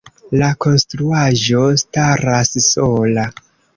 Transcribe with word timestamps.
La 0.41 0.47
konstruaĵo 0.65 1.61
staras 1.81 2.53
sola. 2.73 3.29